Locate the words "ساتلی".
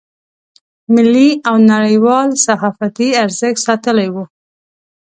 3.67-4.09